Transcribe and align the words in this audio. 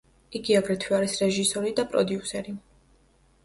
იგი 0.37 0.55
აგრეთვე 0.59 0.97
არის 1.01 1.19
რეჟისორი 1.23 1.75
და 1.83 1.87
პროდიუსერი. 1.95 2.59